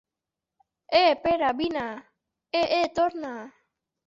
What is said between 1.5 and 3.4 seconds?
vine! Eh, eh, torna!